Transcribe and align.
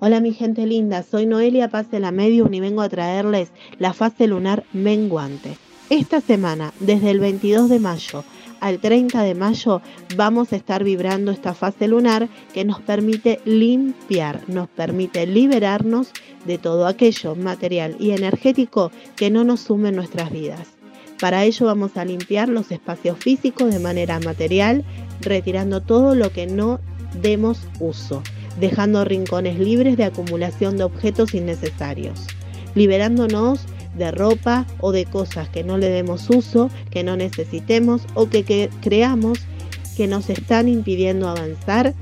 Hola 0.00 0.20
mi 0.20 0.32
gente 0.32 0.64
linda, 0.64 1.02
soy 1.02 1.26
Noelia 1.26 1.70
Paz 1.70 1.90
de 1.90 1.98
la 1.98 2.12
Medium 2.12 2.54
y 2.54 2.60
vengo 2.60 2.82
a 2.82 2.88
traerles 2.88 3.50
la 3.80 3.92
fase 3.92 4.28
lunar 4.28 4.62
menguante. 4.72 5.56
Esta 5.90 6.20
semana, 6.20 6.72
desde 6.78 7.10
el 7.10 7.18
22 7.18 7.68
de 7.68 7.80
mayo 7.80 8.22
al 8.60 8.78
30 8.78 9.24
de 9.24 9.34
mayo, 9.34 9.82
vamos 10.14 10.52
a 10.52 10.56
estar 10.56 10.84
vibrando 10.84 11.32
esta 11.32 11.52
fase 11.52 11.88
lunar 11.88 12.28
que 12.54 12.64
nos 12.64 12.80
permite 12.80 13.40
limpiar, 13.44 14.40
nos 14.46 14.68
permite 14.68 15.26
liberarnos 15.26 16.12
de 16.46 16.58
todo 16.58 16.86
aquello 16.86 17.34
material 17.34 17.96
y 17.98 18.12
energético 18.12 18.92
que 19.16 19.30
no 19.30 19.42
nos 19.42 19.62
sume 19.62 19.88
en 19.88 19.96
nuestras 19.96 20.30
vidas. 20.30 20.68
Para 21.18 21.42
ello 21.42 21.66
vamos 21.66 21.96
a 21.96 22.04
limpiar 22.04 22.48
los 22.48 22.70
espacios 22.70 23.18
físicos 23.18 23.74
de 23.74 23.80
manera 23.80 24.20
material, 24.20 24.84
retirando 25.20 25.80
todo 25.80 26.14
lo 26.14 26.30
que 26.30 26.46
no 26.46 26.78
demos 27.20 27.58
uso 27.80 28.22
dejando 28.60 29.04
rincones 29.04 29.58
libres 29.58 29.96
de 29.96 30.04
acumulación 30.04 30.76
de 30.76 30.84
objetos 30.84 31.34
innecesarios, 31.34 32.26
liberándonos 32.74 33.66
de 33.96 34.10
ropa 34.10 34.66
o 34.80 34.92
de 34.92 35.04
cosas 35.04 35.48
que 35.48 35.64
no 35.64 35.78
le 35.78 35.88
demos 35.88 36.28
uso, 36.30 36.70
que 36.90 37.02
no 37.02 37.16
necesitemos 37.16 38.02
o 38.14 38.28
que, 38.28 38.70
creamos 38.80 39.40
que 39.96 40.06
nos 40.06 40.30
están 40.30 40.68
impidiendo 40.68 41.28
avanzar, 41.28 41.94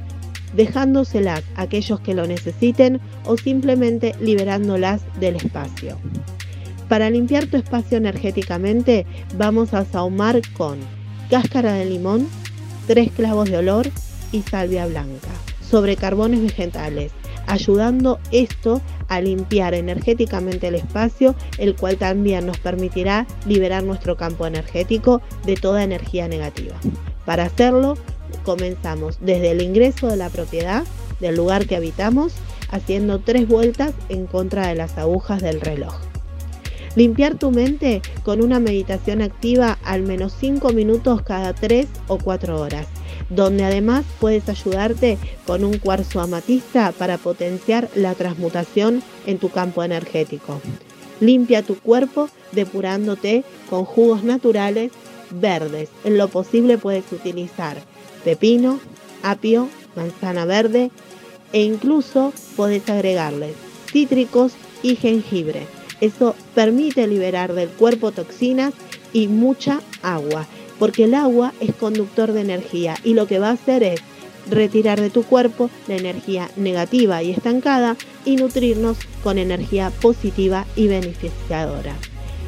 dejándoselas 0.54 1.42
a 1.54 1.62
aquellos 1.62 2.00
que 2.00 2.14
lo 2.14 2.26
necesiten 2.26 3.00
o 3.24 3.36
simplemente 3.36 4.14
liberándolas 4.20 5.02
del 5.18 5.36
espacio. 5.36 5.96
Para 6.88 7.10
limpiar 7.10 7.46
tu 7.46 7.56
espacio 7.56 7.98
energéticamente 7.98 9.06
vamos 9.36 9.74
a 9.74 9.84
sahumar 9.84 10.40
con 10.56 10.78
cáscara 11.30 11.72
de 11.72 11.86
limón, 11.86 12.28
tres 12.86 13.10
clavos 13.10 13.50
de 13.50 13.56
olor 13.56 13.88
y 14.30 14.42
salvia 14.42 14.86
blanca 14.86 15.45
sobre 15.68 15.96
carbones 15.96 16.40
vegetales, 16.42 17.12
ayudando 17.46 18.18
esto 18.30 18.80
a 19.08 19.20
limpiar 19.20 19.74
energéticamente 19.74 20.68
el 20.68 20.76
espacio, 20.76 21.34
el 21.58 21.76
cual 21.76 21.96
también 21.96 22.46
nos 22.46 22.58
permitirá 22.58 23.26
liberar 23.46 23.84
nuestro 23.84 24.16
campo 24.16 24.46
energético 24.46 25.20
de 25.44 25.56
toda 25.56 25.84
energía 25.84 26.28
negativa. 26.28 26.76
Para 27.24 27.44
hacerlo, 27.44 27.96
comenzamos 28.44 29.18
desde 29.20 29.50
el 29.50 29.62
ingreso 29.62 30.08
de 30.08 30.16
la 30.16 30.30
propiedad, 30.30 30.84
del 31.20 31.36
lugar 31.36 31.66
que 31.66 31.76
habitamos, 31.76 32.34
haciendo 32.70 33.20
tres 33.20 33.48
vueltas 33.48 33.94
en 34.08 34.26
contra 34.26 34.68
de 34.68 34.74
las 34.74 34.98
agujas 34.98 35.40
del 35.40 35.60
reloj. 35.60 35.94
Limpiar 36.96 37.38
tu 37.38 37.50
mente 37.50 38.02
con 38.24 38.42
una 38.42 38.58
meditación 38.58 39.22
activa 39.22 39.78
al 39.84 40.02
menos 40.02 40.34
5 40.40 40.72
minutos 40.72 41.22
cada 41.22 41.52
3 41.52 41.86
o 42.08 42.18
4 42.18 42.60
horas 42.60 42.86
donde 43.30 43.64
además 43.64 44.04
puedes 44.20 44.48
ayudarte 44.48 45.18
con 45.46 45.64
un 45.64 45.78
cuarzo 45.78 46.20
amatista 46.20 46.92
para 46.92 47.18
potenciar 47.18 47.88
la 47.94 48.14
transmutación 48.14 49.02
en 49.26 49.38
tu 49.38 49.50
campo 49.50 49.82
energético. 49.82 50.60
Limpia 51.20 51.62
tu 51.62 51.76
cuerpo 51.78 52.28
depurándote 52.52 53.44
con 53.68 53.84
jugos 53.84 54.22
naturales 54.22 54.92
verdes. 55.30 55.88
En 56.04 56.18
lo 56.18 56.28
posible 56.28 56.78
puedes 56.78 57.10
utilizar 57.10 57.78
pepino, 58.24 58.78
apio, 59.22 59.68
manzana 59.96 60.44
verde 60.44 60.90
e 61.52 61.62
incluso 61.62 62.32
puedes 62.54 62.88
agregarles 62.88 63.54
cítricos 63.90 64.52
y 64.82 64.96
jengibre. 64.96 65.75
Eso 66.00 66.34
permite 66.54 67.06
liberar 67.06 67.54
del 67.54 67.68
cuerpo 67.68 68.12
toxinas 68.12 68.74
y 69.12 69.28
mucha 69.28 69.80
agua 70.02 70.46
porque 70.78 71.04
el 71.04 71.14
agua 71.14 71.52
es 71.60 71.74
conductor 71.74 72.32
de 72.32 72.42
energía 72.42 72.96
y 73.04 73.14
lo 73.14 73.26
que 73.26 73.38
va 73.38 73.48
a 73.48 73.52
hacer 73.52 73.82
es 73.82 74.00
retirar 74.50 75.00
de 75.00 75.10
tu 75.10 75.24
cuerpo 75.24 75.70
la 75.88 75.96
energía 75.96 76.50
negativa 76.56 77.22
y 77.22 77.30
estancada 77.30 77.96
y 78.24 78.36
nutrirnos 78.36 78.96
con 79.22 79.38
energía 79.38 79.90
positiva 79.90 80.66
y 80.76 80.88
beneficiadora. 80.88 81.94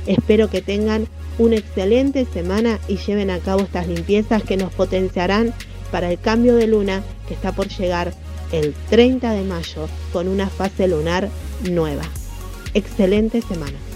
Espero 0.07 0.49
que 0.49 0.63
tengan 0.63 1.07
una 1.39 1.57
excelente 1.57 2.25
semana 2.25 2.79
y 2.89 2.97
lleven 2.97 3.31
a 3.31 3.39
cabo 3.39 3.63
estas 3.63 3.89
limpiezas 3.89 4.43
que 4.43 4.57
nos 4.57 4.73
potenciarán 4.73 5.53
para 5.91 6.11
el 6.11 6.21
cambio 6.21 6.55
de 6.57 6.67
luna 6.67 7.03
que 7.27 7.35
está 7.35 7.53
por 7.53 7.69
llegar 7.69 8.13
el 8.53 8.75
30 8.91 9.33
de 9.33 9.45
mayo 9.45 9.89
con 10.13 10.29
una 10.29 10.49
fase 10.49 10.89
lunar 10.89 11.29
nueva. 11.69 12.05
Excelente 12.79 13.43
semana. 13.43 13.88